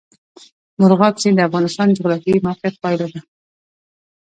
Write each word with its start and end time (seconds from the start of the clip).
مورغاب 0.79 1.15
سیند 1.21 1.35
د 1.37 1.45
افغانستان 1.49 1.85
د 1.87 1.95
جغرافیایي 1.99 2.39
موقیعت 2.47 2.75
پایله 2.83 3.07
ده. 3.13 3.19